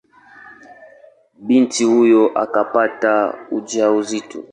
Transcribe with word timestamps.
Binti 1.39 1.83
huyo 1.83 2.31
akapata 2.39 3.35
ujauzito. 3.51 4.43